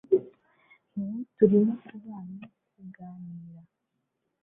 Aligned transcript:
Ubu 1.01 1.17
turimo 1.35 1.73
kubana 1.85 2.45
kuganira 2.71 3.61